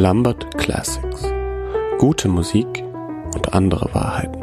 [0.00, 1.30] Lambert Classics.
[1.98, 2.66] Gute Musik
[3.34, 4.42] und andere Wahrheiten.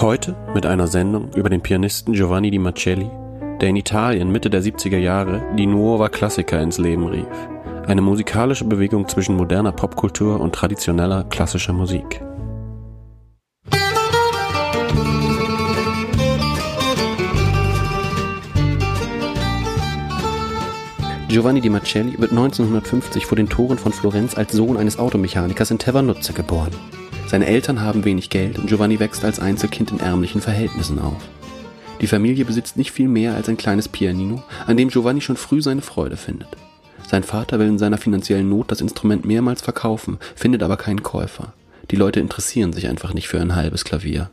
[0.00, 3.10] Heute mit einer Sendung über den Pianisten Giovanni Di Macelli,
[3.60, 7.26] der in Italien Mitte der 70er Jahre die Nuova Classica ins Leben rief.
[7.88, 12.22] Eine musikalische Bewegung zwischen moderner Popkultur und traditioneller klassischer Musik.
[21.28, 25.78] Giovanni di Macelli wird 1950 vor den Toren von Florenz als Sohn eines Automechanikers in
[25.78, 26.72] Tevernuzze geboren.
[27.26, 31.20] Seine Eltern haben wenig Geld und Giovanni wächst als Einzelkind in ärmlichen Verhältnissen auf.
[32.00, 35.60] Die Familie besitzt nicht viel mehr als ein kleines Pianino, an dem Giovanni schon früh
[35.60, 36.48] seine Freude findet.
[37.06, 41.52] Sein Vater will in seiner finanziellen Not das Instrument mehrmals verkaufen, findet aber keinen Käufer.
[41.90, 44.30] Die Leute interessieren sich einfach nicht für ein halbes Klavier.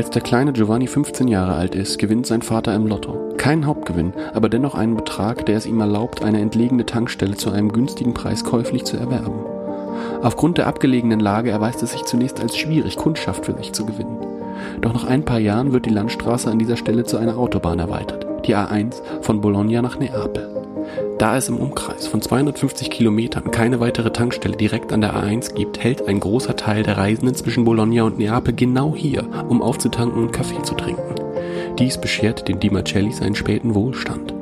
[0.00, 3.34] Als der kleine Giovanni 15 Jahre alt ist, gewinnt sein Vater im Lotto.
[3.36, 7.70] Kein Hauptgewinn, aber dennoch einen Betrag, der es ihm erlaubt, eine entlegene Tankstelle zu einem
[7.70, 9.44] günstigen Preis käuflich zu erwerben.
[10.22, 14.16] Aufgrund der abgelegenen Lage erweist es sich zunächst als schwierig, Kundschaft für sich zu gewinnen.
[14.80, 18.24] Doch nach ein paar Jahren wird die Landstraße an dieser Stelle zu einer Autobahn erweitert,
[18.46, 20.59] die A1 von Bologna nach Neapel.
[21.20, 25.78] Da es im Umkreis von 250 Kilometern keine weitere Tankstelle direkt an der A1 gibt,
[25.78, 30.32] hält ein großer Teil der Reisenden zwischen Bologna und Neapel genau hier, um aufzutanken und
[30.32, 31.16] Kaffee zu trinken.
[31.78, 34.32] Dies beschert den Di Marcelli seinen späten Wohlstand.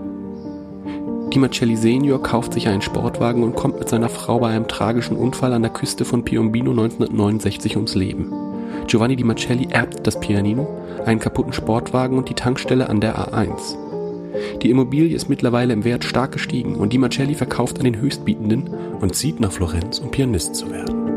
[1.35, 5.17] Di Marcelli Senior kauft sich einen Sportwagen und kommt mit seiner Frau bei einem tragischen
[5.17, 8.33] Unfall an der Küste von Piombino 1969 ums Leben.
[8.87, 10.69] Giovanni Di Marcelli erbt das Pianino,
[11.05, 13.88] einen kaputten Sportwagen und die Tankstelle an der A1.
[14.63, 18.69] Die Immobilie ist mittlerweile im Wert stark gestiegen und Di Marcelli verkauft an den Höchstbietenden
[19.01, 21.09] und zieht nach Florenz, um Pianist zu werden.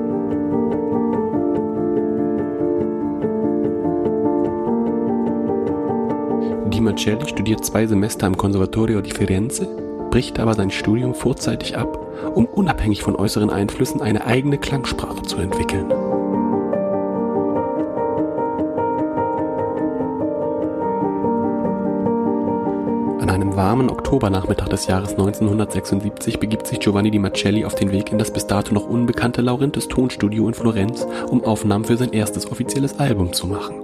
[6.70, 9.68] Di Marcelli studiert zwei Semester am Conservatorio di Firenze,
[10.10, 12.00] bricht aber sein Studium vorzeitig ab,
[12.34, 16.11] um unabhängig von äußeren Einflüssen eine eigene Klangsprache zu entwickeln.
[23.62, 28.34] Warmen Oktobernachmittag des Jahres 1976 begibt sich Giovanni Di Macelli auf den Weg in das
[28.34, 33.34] bis dato noch unbekannte Laurentis Tonstudio in Florenz, um Aufnahmen für sein erstes offizielles Album
[33.34, 33.76] zu machen.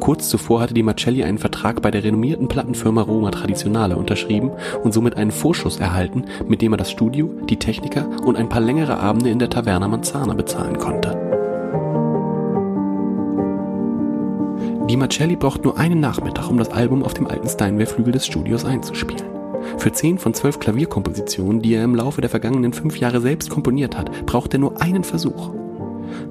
[0.00, 4.50] Kurz zuvor hatte Di Macelli einen Vertrag bei der renommierten Plattenfirma Roma Traditionale unterschrieben
[4.82, 8.60] und somit einen Vorschuss erhalten, mit dem er das Studio, die Techniker und ein paar
[8.60, 11.27] längere Abende in der Taverna Manzana bezahlen konnte.
[14.88, 18.64] Di Marcelli braucht nur einen Nachmittag, um das Album auf dem alten Steinway-Flügel des Studios
[18.64, 19.22] einzuspielen.
[19.76, 23.98] Für 10 von 12 Klavierkompositionen, die er im Laufe der vergangenen fünf Jahre selbst komponiert
[23.98, 25.50] hat, braucht er nur einen Versuch.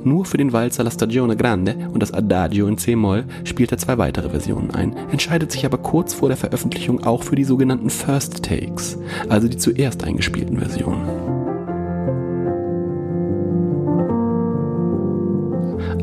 [0.03, 3.99] Nur für den Walzer La Stagione Grande und das Adagio in C-Moll spielt er zwei
[3.99, 8.43] weitere Versionen ein, entscheidet sich aber kurz vor der Veröffentlichung auch für die sogenannten First
[8.43, 8.97] Takes,
[9.29, 11.36] also die zuerst eingespielten Versionen.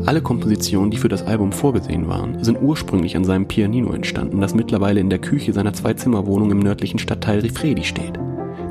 [0.05, 4.53] Alle Kompositionen, die für das Album vorgesehen waren, sind ursprünglich an seinem Pianino entstanden, das
[4.53, 8.19] mittlerweile in der Küche seiner Zwei-Zimmer-Wohnung im nördlichen Stadtteil Rifredi steht.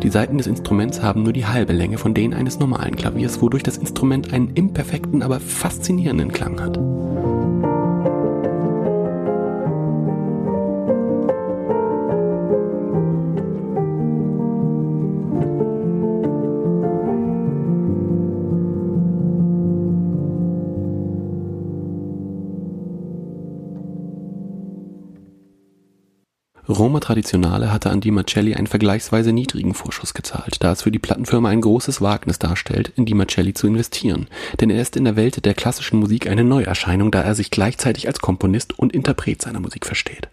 [0.05, 3.65] Die Saiten des Instruments haben nur die halbe Länge von denen eines normalen Klaviers, wodurch
[3.65, 6.79] das Instrument einen imperfekten, aber faszinierenden Klang hat.
[26.85, 30.99] Roma Traditionale hatte an Di Marcelli einen vergleichsweise niedrigen Vorschuss gezahlt, da es für die
[30.99, 34.27] Plattenfirma ein großes Wagnis darstellt, in Di Marcelli zu investieren,
[34.61, 38.07] denn er ist in der Welt der klassischen Musik eine Neuerscheinung, da er sich gleichzeitig
[38.07, 40.29] als Komponist und Interpret seiner Musik versteht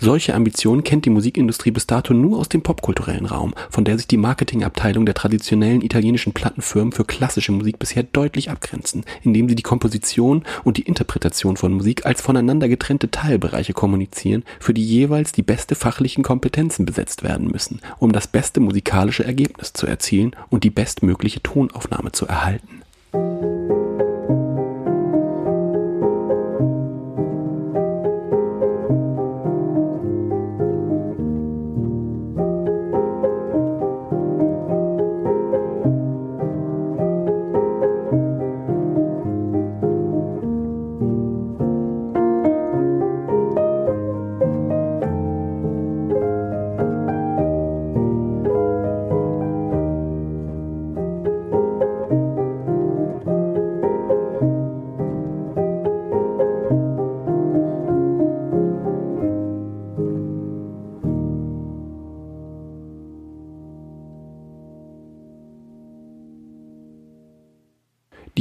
[0.00, 4.06] solche Ambitionen kennt die Musikindustrie bis dato nur aus dem popkulturellen Raum, von der sich
[4.06, 9.62] die Marketingabteilung der traditionellen italienischen Plattenfirmen für klassische Musik bisher deutlich abgrenzen, indem sie die
[9.62, 15.42] Komposition und die Interpretation von Musik als voneinander getrennte Teilbereiche kommunizieren, für die jeweils die
[15.42, 20.70] beste fachlichen Kompetenzen besetzt werden müssen, um das beste musikalische Ergebnis zu erzielen und die
[20.70, 22.82] bestmögliche Tonaufnahme zu erhalten.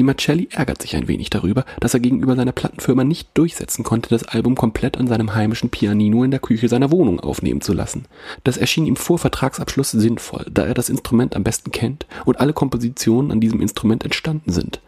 [0.08, 4.24] Marcelli ärgert sich ein wenig darüber, dass er gegenüber seiner Plattenfirma nicht durchsetzen konnte, das
[4.24, 8.06] Album komplett an seinem heimischen Pianino in der Küche seiner Wohnung aufnehmen zu lassen.
[8.44, 12.54] Das erschien ihm vor Vertragsabschluss sinnvoll, da er das Instrument am besten kennt und alle
[12.54, 14.82] Kompositionen an diesem Instrument entstanden sind.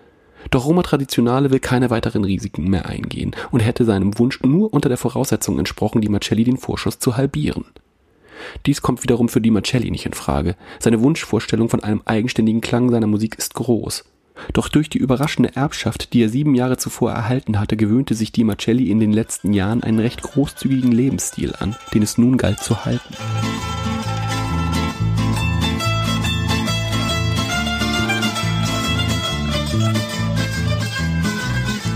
[0.49, 4.89] Doch Roma Traditionale will keine weiteren Risiken mehr eingehen und hätte seinem Wunsch nur unter
[4.89, 7.65] der Voraussetzung entsprochen, Di Marcelli den Vorschuss zu halbieren.
[8.65, 10.55] Dies kommt wiederum für Di Marcelli nicht in Frage.
[10.79, 14.05] Seine Wunschvorstellung von einem eigenständigen Klang seiner Musik ist groß.
[14.53, 18.43] Doch durch die überraschende Erbschaft, die er sieben Jahre zuvor erhalten hatte, gewöhnte sich Di
[18.43, 22.85] Marcelli in den letzten Jahren einen recht großzügigen Lebensstil an, den es nun galt zu
[22.85, 23.13] halten.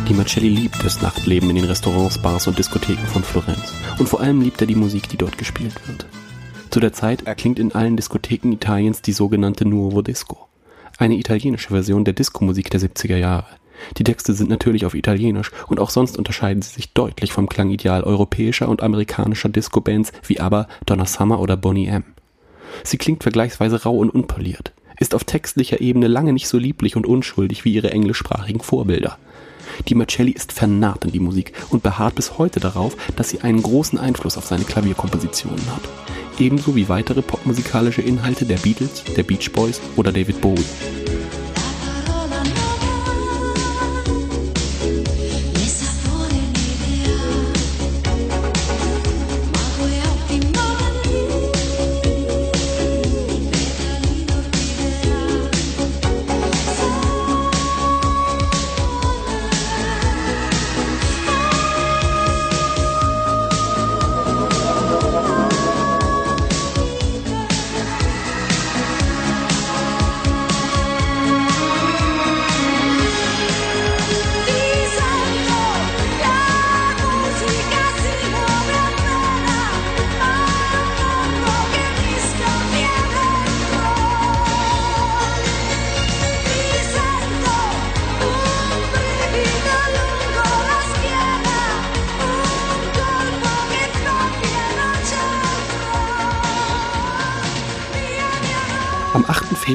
[0.07, 3.73] Di Marcelli liebt das Nachtleben in den Restaurants, Bars und Diskotheken von Florenz.
[3.97, 6.05] Und vor allem liebt er die Musik, die dort gespielt wird.
[6.69, 10.49] Zu der Zeit erklingt in allen Diskotheken Italiens die sogenannte Nuovo Disco
[11.03, 13.47] eine italienische Version der Disco-Musik der 70er Jahre.
[13.97, 18.03] Die Texte sind natürlich auf Italienisch und auch sonst unterscheiden sie sich deutlich vom Klangideal
[18.03, 22.05] europäischer und amerikanischer Disco-Bands wie ABBA, Donna Summer oder Bonnie M.
[22.83, 27.05] Sie klingt vergleichsweise rau und unpoliert, ist auf textlicher Ebene lange nicht so lieblich und
[27.05, 29.17] unschuldig wie ihre englischsprachigen Vorbilder.
[29.87, 33.61] Die Marcelli ist vernarrt in die Musik und beharrt bis heute darauf, dass sie einen
[33.61, 35.81] großen Einfluss auf seine Klavierkompositionen hat
[36.39, 40.65] ebenso wie weitere popmusikalische Inhalte der Beatles, der Beach Boys oder David Bowie.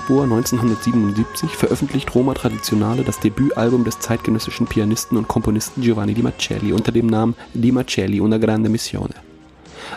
[0.08, 0.10] 8.
[0.10, 6.72] Februar 1977 veröffentlicht Roma Traditionale das Debütalbum des zeitgenössischen Pianisten und Komponisten Giovanni Di Marcelli
[6.72, 9.12] unter dem Namen Di Marcelli una grande missione.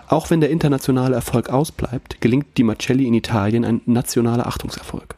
[0.10, 5.16] Auch wenn der internationale Erfolg ausbleibt, gelingt Di Marcelli in Italien ein nationaler Achtungserfolg.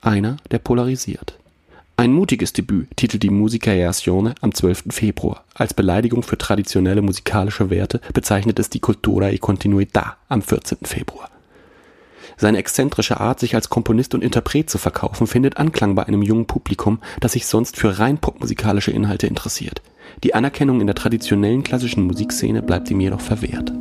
[0.00, 1.38] Einer, der polarisiert.
[1.98, 4.84] Ein mutiges Debüt titelt die Musica e Azione am 12.
[4.88, 5.44] Februar.
[5.52, 10.78] Als Beleidigung für traditionelle musikalische Werte bezeichnet es die Cultura e Continuità am 14.
[10.84, 11.31] Februar.
[12.36, 16.46] Seine exzentrische Art, sich als Komponist und Interpret zu verkaufen, findet Anklang bei einem jungen
[16.46, 19.82] Publikum, das sich sonst für rein popmusikalische Inhalte interessiert.
[20.24, 23.72] Die Anerkennung in der traditionellen klassischen Musikszene bleibt ihm jedoch verwehrt.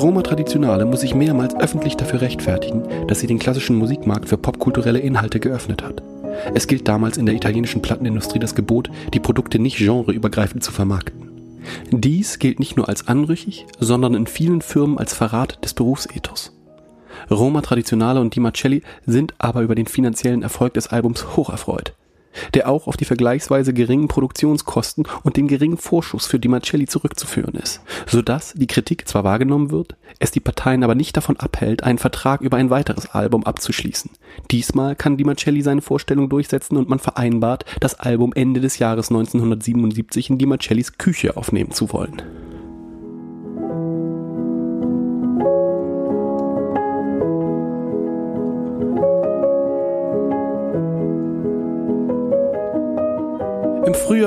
[0.00, 4.98] Roma Traditionale muss sich mehrmals öffentlich dafür rechtfertigen, dass sie den klassischen Musikmarkt für popkulturelle
[4.98, 6.02] Inhalte geöffnet hat.
[6.54, 11.28] Es gilt damals in der italienischen Plattenindustrie das Gebot, die Produkte nicht genreübergreifend zu vermarkten.
[11.90, 16.56] Dies gilt nicht nur als anrüchig, sondern in vielen Firmen als Verrat des Berufsethos.
[17.30, 21.92] Roma Traditionale und Di Marcelli sind aber über den finanziellen Erfolg des Albums hocherfreut
[22.54, 27.54] der auch auf die vergleichsweise geringen Produktionskosten und den geringen Vorschuss für Di Marcelli zurückzuführen
[27.54, 31.98] ist, sodass die Kritik zwar wahrgenommen wird, es die Parteien aber nicht davon abhält, einen
[31.98, 34.10] Vertrag über ein weiteres Album abzuschließen.
[34.50, 39.10] Diesmal kann Di Marcelli seine Vorstellung durchsetzen und man vereinbart, das Album Ende des Jahres
[39.10, 42.22] 1977 in Di Marcellis Küche aufnehmen zu wollen.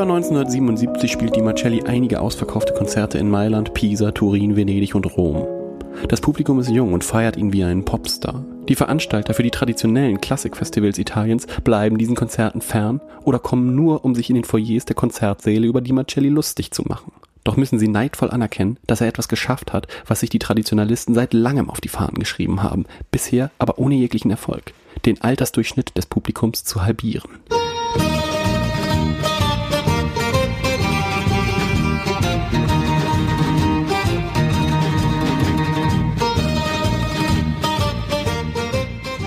[0.03, 5.47] Frühjahr 1977 spielt Di Marcelli einige ausverkaufte Konzerte in Mailand, Pisa, Turin, Venedig und Rom.
[6.09, 8.43] Das Publikum ist jung und feiert ihn wie einen Popstar.
[8.67, 14.13] Die Veranstalter für die traditionellen Klassikfestivals Italiens bleiben diesen Konzerten fern oder kommen nur, um
[14.13, 17.13] sich in den Foyers der Konzertsäle über Di Marcelli lustig zu machen.
[17.45, 21.33] Doch müssen sie neidvoll anerkennen, dass er etwas geschafft hat, was sich die Traditionalisten seit
[21.33, 24.73] langem auf die Fahnen geschrieben haben, bisher aber ohne jeglichen Erfolg,
[25.05, 27.29] den Altersdurchschnitt des Publikums zu halbieren.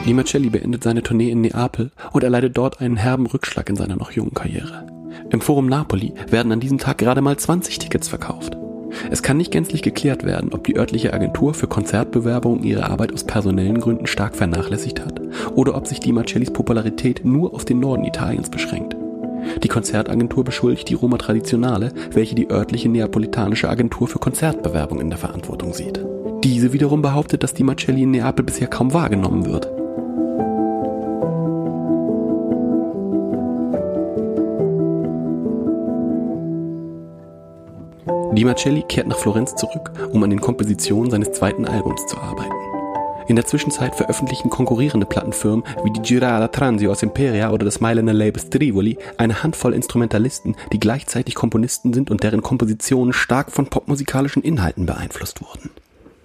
[0.07, 4.13] Limacelli beendet seine Tournee in Neapel und erleidet dort einen herben Rückschlag in seiner noch
[4.13, 4.87] jungen Karriere.
[5.31, 8.57] Im Forum Napoli werden an diesem Tag gerade mal 20 Tickets verkauft.
[9.11, 13.25] Es kann nicht gänzlich geklärt werden, ob die örtliche Agentur für Konzertbewerbungen ihre Arbeit aus
[13.25, 15.21] personellen Gründen stark vernachlässigt hat
[15.57, 18.97] oder ob sich Di Marcellis Popularität nur auf den Norden Italiens beschränkt.
[19.65, 25.19] Die Konzertagentur beschuldigt die Roma Traditionale, welche die örtliche neapolitanische Agentur für Konzertbewerbung in der
[25.19, 26.01] Verantwortung sieht.
[26.45, 29.69] Diese wiederum behauptet, dass Di Marcelli in Neapel bisher kaum wahrgenommen wird.
[38.37, 42.53] Di Marcelli kehrt nach Florenz zurück, um an den Kompositionen seines zweiten Albums zu arbeiten.
[43.29, 48.13] In der Zwischenzeit veröffentlichen konkurrierende Plattenfirmen wie die Girala Transio aus Imperia oder das Mailänder
[48.13, 54.43] Label Strivoli eine Handvoll Instrumentalisten, die gleichzeitig Komponisten sind und deren Kompositionen stark von popmusikalischen
[54.43, 55.71] Inhalten beeinflusst wurden.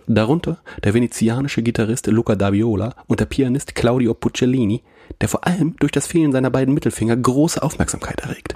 [0.05, 4.83] Darunter der venezianische Gitarrist Luca Daviola und der Pianist Claudio Puccellini,
[5.21, 8.53] der vor allem durch das Fehlen seiner beiden Mittelfinger große Aufmerksamkeit erregt.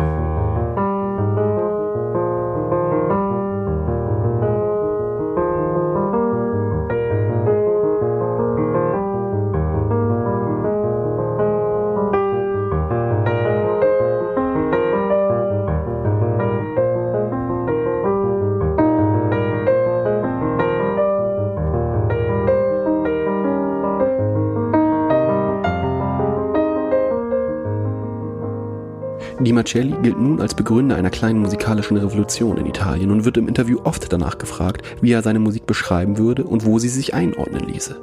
[29.39, 33.49] Di Marcelli gilt nun als Begründer einer kleinen musikalischen Revolution in Italien und wird im
[33.49, 37.67] Interview oft danach gefragt, wie er seine Musik beschreiben würde und wo sie sich einordnen
[37.67, 37.99] ließe.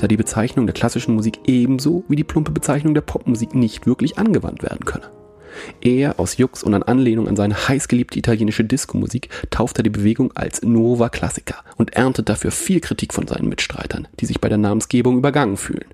[0.00, 4.18] Da die Bezeichnung der klassischen Musik ebenso wie die plumpe Bezeichnung der Popmusik nicht wirklich
[4.18, 5.10] angewandt werden könne.
[5.82, 10.32] Er, aus Jux und an Anlehnung an seine heißgeliebte italienische Diskomusik, tauft er die Bewegung
[10.34, 14.58] als Nova Classica und erntet dafür viel Kritik von seinen Mitstreitern, die sich bei der
[14.58, 15.84] Namensgebung übergangen fühlen.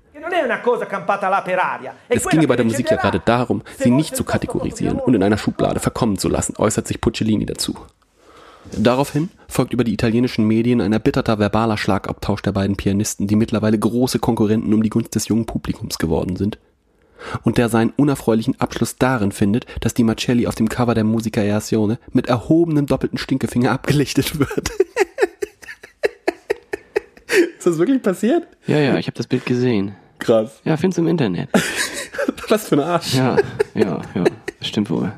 [2.07, 5.37] Es ginge bei der Musik ja gerade darum, sie nicht zu kategorisieren und in einer
[5.37, 7.75] Schublade verkommen zu lassen, äußert sich Puccellini dazu.
[8.77, 13.79] Daraufhin folgt über die italienischen Medien ein erbitterter verbaler Schlagabtausch der beiden Pianisten, die mittlerweile
[13.79, 16.59] große Konkurrenten um die Gunst des jungen Publikums geworden sind.
[17.43, 21.41] Und der seinen unerfreulichen Abschluss darin findet, dass die Marcelli auf dem Cover der Musica
[21.41, 24.69] Eazione mit erhobenem doppelten Stinkefinger abgelichtet wird.
[27.57, 28.47] Ist das wirklich passiert?
[28.67, 29.95] Ja, ja, ich habe das Bild gesehen.
[30.19, 30.61] Krass.
[30.63, 31.49] Ja, findest du im Internet.
[32.49, 33.15] Was für ein Arsch.
[33.15, 33.37] Ja,
[33.73, 34.23] ja, ja,
[34.59, 35.11] das stimmt wohl.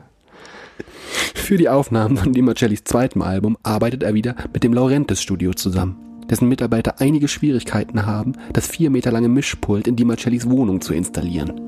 [1.33, 5.53] Für die Aufnahmen von Di Marcellis zweitem Album arbeitet er wieder mit dem Laurentiis Studio
[5.53, 5.97] zusammen,
[6.29, 10.93] dessen Mitarbeiter einige Schwierigkeiten haben, das vier Meter lange Mischpult in Di Marcellis Wohnung zu
[10.93, 11.59] installieren.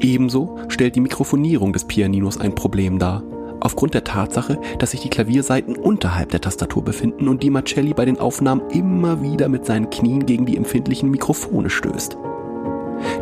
[0.00, 3.22] Ebenso stellt die Mikrofonierung des Pianinos ein Problem dar,
[3.60, 8.04] aufgrund der Tatsache, dass sich die Klavierseiten unterhalb der Tastatur befinden und Di Marcelli bei
[8.04, 12.16] den Aufnahmen immer wieder mit seinen Knien gegen die empfindlichen Mikrofone stößt.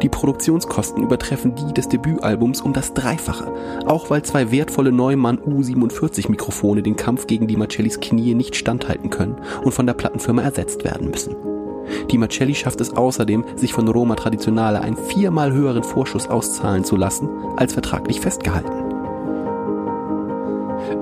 [0.02, 3.52] Die Produktionskosten übertreffen die des Debütalbums um das Dreifache,
[3.86, 9.10] auch weil zwei wertvolle Neumann U47 Mikrofone den Kampf gegen die Marcellis Knie nicht standhalten
[9.10, 11.36] können und von der Plattenfirma ersetzt werden müssen.
[12.10, 16.96] Die Marcelli schafft es außerdem, sich von Roma Traditionale einen viermal höheren Vorschuss auszahlen zu
[16.96, 18.90] lassen, als vertraglich festgehalten.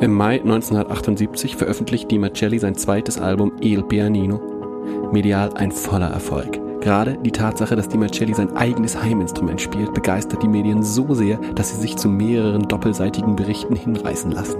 [0.00, 4.40] Im Mai 1978 veröffentlicht Di Marcelli sein zweites Album Il Pianino.
[5.12, 6.67] Medial ein voller Erfolg.
[6.88, 11.36] Gerade die Tatsache, dass Di Marcelli sein eigenes Heiminstrument spielt, begeistert die Medien so sehr,
[11.54, 14.56] dass sie sich zu mehreren doppelseitigen Berichten hinreißen lassen.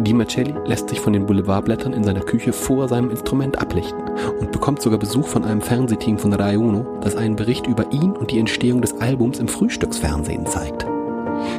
[0.00, 4.02] Di Marcelli lässt sich von den Boulevardblättern in seiner Küche vor seinem Instrument ablichten
[4.40, 8.16] und bekommt sogar Besuch von einem Fernsehteam von Rai Uno, das einen Bericht über ihn
[8.16, 10.89] und die Entstehung des Albums im Frühstücksfernsehen zeigt.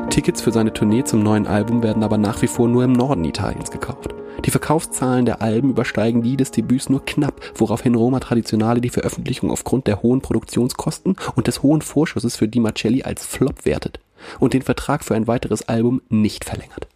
[0.09, 3.23] Tickets für seine Tournee zum neuen Album werden aber nach wie vor nur im Norden
[3.23, 4.13] Italiens gekauft.
[4.45, 9.51] Die Verkaufszahlen der Alben übersteigen die des Debüts nur knapp, woraufhin Roma Traditionale die Veröffentlichung
[9.51, 13.99] aufgrund der hohen Produktionskosten und des hohen Vorschusses für Di Marcelli als Flop wertet
[14.39, 16.87] und den Vertrag für ein weiteres Album nicht verlängert.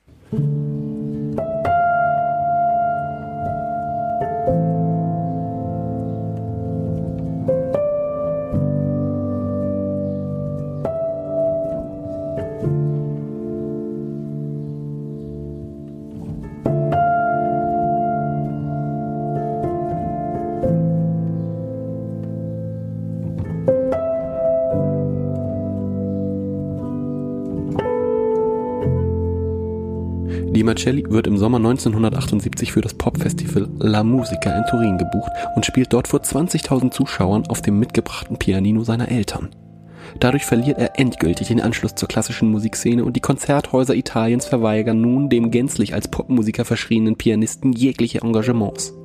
[30.66, 35.64] Di Marcelli wird im Sommer 1978 für das Popfestival La Musica in Turin gebucht und
[35.64, 39.50] spielt dort vor 20.000 Zuschauern auf dem mitgebrachten Pianino seiner Eltern.
[40.20, 45.30] Dadurch verliert er endgültig den Anschluss zur klassischen Musikszene und die Konzerthäuser Italiens verweigern nun
[45.30, 48.96] dem gänzlich als Popmusiker verschriebenen Pianisten jegliche Engagements.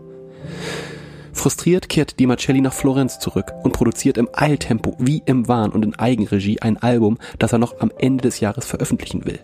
[1.35, 5.85] Frustriert kehrt Di Marcelli nach Florenz zurück und produziert im Eiltempo wie im Wahn und
[5.85, 9.41] in Eigenregie ein Album, das er noch am Ende des Jahres veröffentlichen will.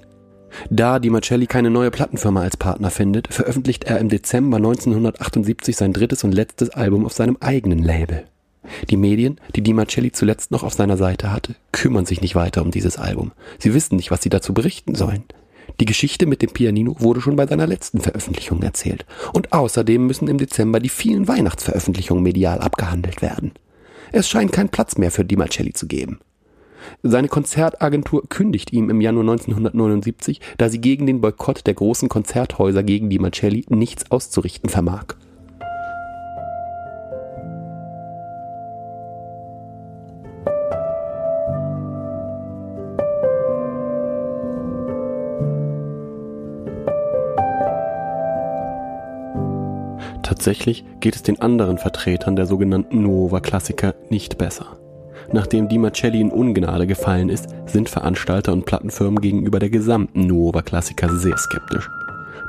[0.70, 5.92] Da Di Marcelli keine neue Plattenfirma als Partner findet, veröffentlicht er im Dezember 1978 sein
[5.92, 8.24] drittes und letztes Album auf seinem eigenen Label.
[8.90, 12.62] Die Medien, die Di Marcelli zuletzt noch auf seiner Seite hatte, kümmern sich nicht weiter
[12.62, 13.32] um dieses Album.
[13.58, 15.24] Sie wissen nicht, was sie dazu berichten sollen.
[15.80, 19.04] Die Geschichte mit dem Pianino wurde schon bei seiner letzten Veröffentlichung erzählt.
[19.32, 23.52] Und außerdem müssen im Dezember die vielen Weihnachtsveröffentlichungen medial abgehandelt werden.
[24.12, 26.18] Es scheint keinen Platz mehr für Di Marcelli zu geben.
[27.02, 32.82] Seine Konzertagentur kündigt ihm im Januar 1979, da sie gegen den Boykott der großen Konzerthäuser
[32.82, 35.16] gegen Di Marcelli nichts auszurichten vermag.
[50.22, 54.76] Tatsächlich geht es den anderen Vertretern der sogenannten Nuova Klassiker nicht besser.
[55.32, 60.62] Nachdem Di Marcelli in Ungnade gefallen ist, sind Veranstalter und Plattenfirmen gegenüber der gesamten Nuova
[60.62, 61.88] Klassiker sehr skeptisch.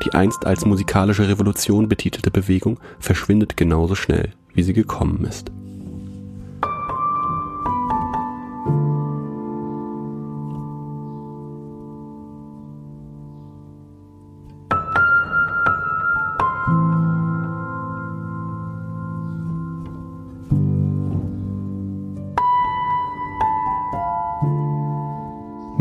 [0.06, 5.52] Die einst als musikalische Revolution betitelte Bewegung verschwindet genauso schnell, wie sie gekommen ist.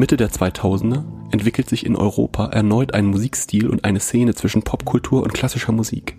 [0.07, 5.25] Mitte der 2000er entwickelt sich in Europa erneut ein Musikstil und eine Szene zwischen Popkultur
[5.25, 6.17] und klassischer Musik.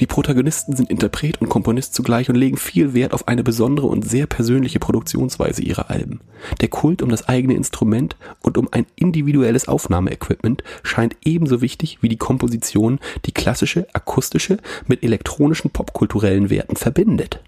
[0.00, 4.08] Die Protagonisten sind Interpret und Komponist zugleich und legen viel Wert auf eine besondere und
[4.08, 6.20] sehr persönliche Produktionsweise ihrer Alben.
[6.62, 12.08] Der Kult um das eigene Instrument und um ein individuelles Aufnahmeequipment scheint ebenso wichtig wie
[12.08, 17.42] die Komposition, die klassische, akustische mit elektronischen popkulturellen Werten verbindet.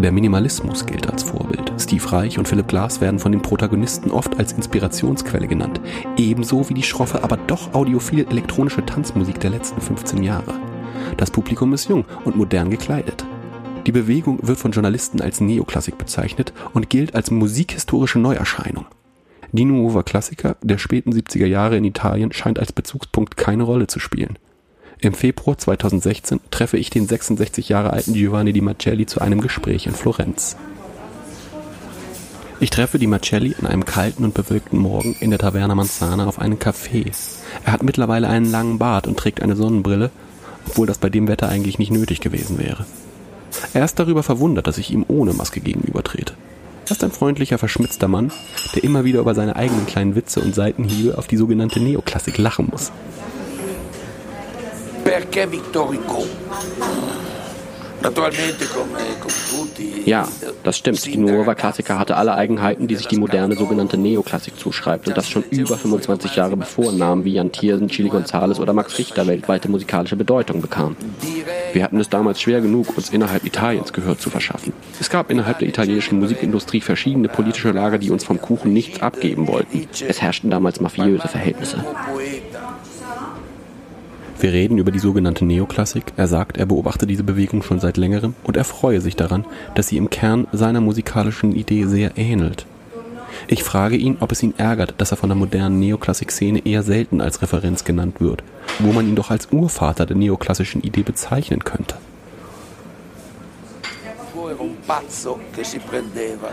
[0.00, 1.72] Der Minimalismus gilt als Vorbild.
[1.78, 5.80] Steve Reich und Philip Glass werden von den Protagonisten oft als Inspirationsquelle genannt,
[6.16, 10.54] ebenso wie die schroffe, aber doch audiophil elektronische Tanzmusik der letzten 15 Jahre.
[11.16, 13.24] Das Publikum ist jung und modern gekleidet.
[13.86, 18.86] Die Bewegung wird von Journalisten als Neoklassik bezeichnet und gilt als musikhistorische Neuerscheinung.
[19.52, 24.00] Die Nuova Klassiker der späten 70er Jahre in Italien scheint als Bezugspunkt keine Rolle zu
[24.00, 24.38] spielen.
[25.00, 29.86] Im Februar 2016 treffe ich den 66 Jahre alten Giovanni Di Marcelli zu einem Gespräch
[29.86, 30.56] in Florenz.
[32.60, 36.38] Ich treffe Di Marcelli an einem kalten und bewölkten Morgen in der Taverna Manzana auf
[36.38, 37.12] einen Café.
[37.64, 40.10] Er hat mittlerweile einen langen Bart und trägt eine Sonnenbrille,
[40.66, 42.86] obwohl das bei dem Wetter eigentlich nicht nötig gewesen wäre.
[43.74, 46.34] Er ist darüber verwundert, dass ich ihm ohne Maske gegenübertrete.
[46.86, 48.32] Er ist ein freundlicher, verschmitzter Mann,
[48.74, 52.68] der immer wieder über seine eigenen kleinen Witze und Seitenhiebe auf die sogenannte Neoklassik lachen
[52.70, 52.92] muss
[55.14, 56.26] perché Victor Hugo.
[60.04, 60.28] Ja,
[60.64, 61.06] das stimmt.
[61.06, 65.06] Die Nuova Klassiker hatte alle Eigenheiten, die sich die moderne sogenannte Neoklassik zuschreibt.
[65.06, 68.98] Und das schon über 25 Jahre bevor Namen wie Jan Thiersen, Chili Gonzales oder Max
[68.98, 70.96] Richter weltweite musikalische Bedeutung bekamen.
[71.72, 74.72] Wir hatten es damals schwer genug, uns innerhalb Italiens Gehör zu verschaffen.
[75.00, 79.46] Es gab innerhalb der italienischen Musikindustrie verschiedene politische Lager, die uns vom Kuchen nichts abgeben
[79.46, 79.88] wollten.
[80.06, 81.84] Es herrschten damals mafiöse Verhältnisse.
[84.44, 86.04] Wir reden über die sogenannte Neoklassik.
[86.18, 89.88] Er sagt, er beobachte diese Bewegung schon seit längerem und er freue sich daran, dass
[89.88, 92.66] sie im Kern seiner musikalischen Idee sehr ähnelt.
[93.48, 97.22] Ich frage ihn, ob es ihn ärgert, dass er von der modernen Neoklassik-Szene eher selten
[97.22, 98.44] als Referenz genannt wird,
[98.80, 101.94] wo man ihn doch als Urvater der neoklassischen Idee bezeichnen könnte.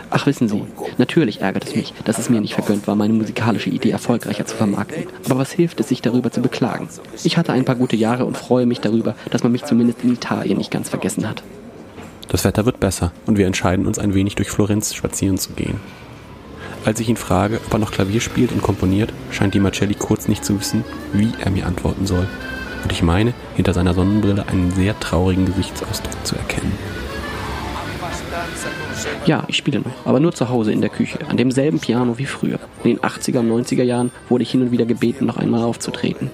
[0.10, 0.64] Ach, wissen Sie,
[0.98, 4.56] natürlich ärgert es mich, dass es mir nicht vergönnt war, meine musikalische Idee erfolgreicher zu
[4.56, 5.08] vermarkten.
[5.26, 6.88] Aber was hilft es, sich darüber zu beklagen?
[7.24, 10.14] Ich hatte ein paar gute Jahre und freue mich darüber, dass man mich zumindest in
[10.14, 11.44] Italien nicht ganz vergessen hat.
[12.30, 15.80] Das Wetter wird besser und wir entscheiden uns ein wenig durch Florenz spazieren zu gehen.
[16.86, 20.28] Als ich ihn frage, ob er noch Klavier spielt und komponiert, scheint Di Marcelli kurz
[20.28, 22.28] nicht zu wissen, wie er mir antworten soll.
[22.84, 26.72] Und ich meine, hinter seiner Sonnenbrille einen sehr traurigen Gesichtsausdruck zu erkennen.
[29.26, 32.26] Ja, ich spiele noch, aber nur zu Hause in der Küche, an demselben Piano wie
[32.26, 32.60] früher.
[32.84, 36.30] In den 80er und 90er Jahren wurde ich hin und wieder gebeten, noch einmal aufzutreten.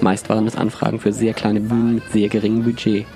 [0.00, 3.06] Meist waren es Anfragen für sehr kleine Bühnen mit sehr geringem Budget.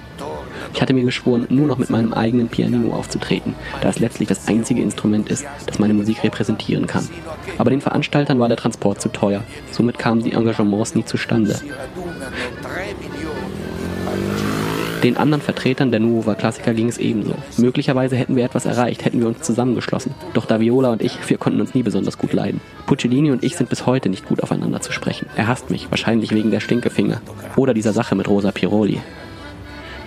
[0.74, 4.48] Ich hatte mir geschworen, nur noch mit meinem eigenen Pianino aufzutreten, da es letztlich das
[4.48, 7.08] einzige Instrument ist, das meine Musik repräsentieren kann.
[7.58, 9.42] Aber den Veranstaltern war der Transport zu teuer.
[9.70, 11.60] Somit kamen die Engagements nie zustande.
[15.02, 17.34] Den anderen Vertretern der Nuova Klassiker ging es ebenso.
[17.56, 20.14] Möglicherweise hätten wir etwas erreicht, hätten wir uns zusammengeschlossen.
[20.32, 22.60] Doch Daviola und ich, wir konnten uns nie besonders gut leiden.
[22.86, 25.26] Puccellini und ich sind bis heute nicht gut aufeinander zu sprechen.
[25.34, 27.20] Er hasst mich, wahrscheinlich wegen der Stinkefinger.
[27.56, 29.00] Oder dieser Sache mit Rosa Piroli.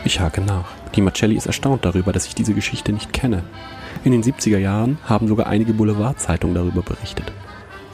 [0.05, 0.69] Ich hake nach.
[0.95, 3.43] Die Marcelli ist erstaunt darüber, dass ich diese Geschichte nicht kenne.
[4.05, 7.33] In den 70er Jahren haben sogar einige Boulevardzeitungen darüber berichtet.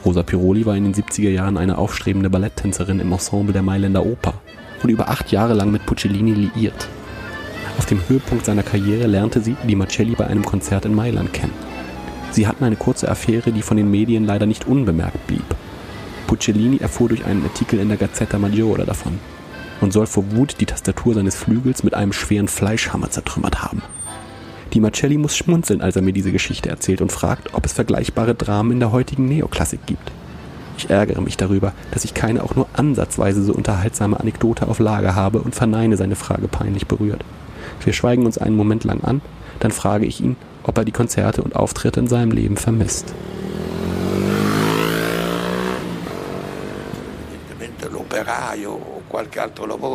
[0.04, 4.34] Rosa Piroli war in den 70er Jahren eine aufstrebende Balletttänzerin im Ensemble der Mailänder Oper
[4.82, 6.88] und über acht Jahre lang mit Puccellini liiert.
[7.78, 11.54] Auf dem Höhepunkt seiner Karriere lernte sie die Marcelli bei einem Konzert in Mailand kennen.
[12.30, 15.44] Sie hatten eine kurze Affäre, die von den Medien leider nicht unbemerkt blieb.
[16.26, 19.18] Puccellini erfuhr durch einen Artikel in der Gazzetta Maggiore davon
[19.80, 23.82] und soll vor Wut die Tastatur seines Flügels mit einem schweren Fleischhammer zertrümmert haben.
[24.72, 28.34] Die Marcelli muss schmunzeln, als er mir diese Geschichte erzählt und fragt, ob es vergleichbare
[28.34, 30.10] Dramen in der heutigen Neoklassik gibt.
[30.76, 35.14] Ich ärgere mich darüber, dass ich keine auch nur ansatzweise so unterhaltsame Anekdote auf Lager
[35.14, 37.24] habe und verneine seine Frage peinlich berührt.
[37.84, 39.20] Wir schweigen uns einen Moment lang an,
[39.60, 43.14] dann frage ich ihn, ob er die Konzerte und Auftritte in seinem Leben vermisst.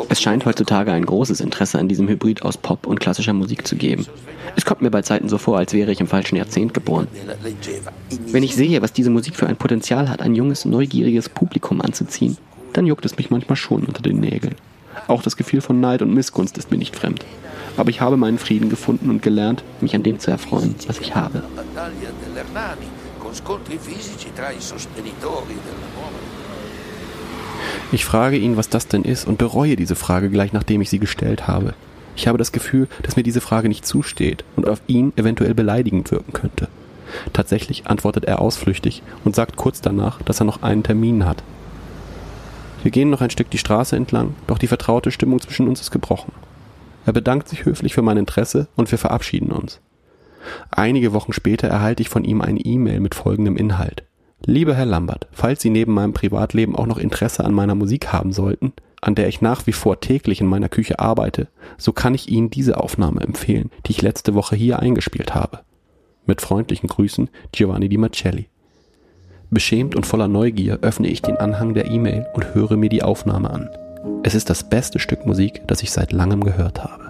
[0.10, 3.76] Es scheint heutzutage ein großes Interesse an diesem Hybrid aus Pop und klassischer Musik zu
[3.76, 4.06] geben.
[4.56, 7.08] Es kommt mir bei Zeiten so vor, als wäre ich im falschen Jahrzehnt geboren.
[8.28, 12.38] Wenn ich sehe, was diese Musik für ein Potenzial hat, ein junges, neugieriges Publikum anzuziehen,
[12.74, 14.56] dann juckt es mich manchmal schon unter den Nägeln.
[15.08, 17.26] Auch das Gefühl von Neid und Missgunst ist mir nicht fremd.
[17.78, 21.16] Aber ich habe meinen Frieden gefunden und gelernt, mich an dem zu erfreuen, was ich
[21.16, 21.44] habe.
[27.92, 31.00] Ich frage ihn, was das denn ist und bereue diese Frage gleich nachdem ich sie
[31.00, 31.74] gestellt habe.
[32.18, 36.12] Ich habe das Gefühl, dass mir diese Frage nicht zusteht und auf ihn eventuell beleidigend
[36.12, 36.68] wirken könnte.
[37.32, 41.44] Tatsächlich antwortet er ausflüchtig und sagt kurz danach, dass er noch einen Termin hat.
[42.84, 45.92] Wir gehen noch ein Stück die Straße entlang, doch die vertraute Stimmung zwischen uns ist
[45.92, 46.34] gebrochen.
[47.06, 49.80] Er bedankt sich höflich für mein Interesse und wir verabschieden uns.
[50.72, 54.04] Einige Wochen später erhalte ich von ihm eine E-Mail mit folgendem Inhalt.
[54.46, 58.32] Lieber Herr Lambert, falls Sie neben meinem Privatleben auch noch Interesse an meiner Musik haben
[58.32, 61.48] sollten, an der ich nach wie vor täglich in meiner Küche arbeite,
[61.78, 65.62] so kann ich Ihnen diese Aufnahme empfehlen, die ich letzte Woche hier eingespielt habe.
[66.26, 68.48] Mit freundlichen Grüßen, Giovanni Di Marcelli.
[69.50, 73.50] Beschämt und voller Neugier öffne ich den Anhang der E-Mail und höre mir die Aufnahme
[73.50, 73.70] an.
[74.24, 77.08] Es ist das beste Stück Musik, das ich seit langem gehört habe.